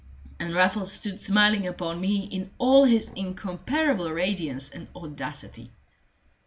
And 0.39 0.55
Raffles 0.55 0.91
stood 0.91 1.21
smiling 1.21 1.67
upon 1.67 2.01
me 2.01 2.25
in 2.25 2.49
all 2.57 2.85
his 2.85 3.09
incomparable 3.09 4.11
radiance 4.11 4.67
and 4.67 4.87
audacity. 4.95 5.71